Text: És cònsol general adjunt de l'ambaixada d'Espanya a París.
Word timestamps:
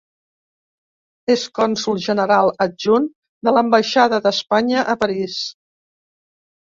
És 1.33 1.43
cònsol 1.59 2.01
general 2.07 2.51
adjunt 2.67 3.07
de 3.49 3.53
l'ambaixada 3.59 4.21
d'Espanya 4.25 4.87
a 4.95 4.97
París. 5.05 5.37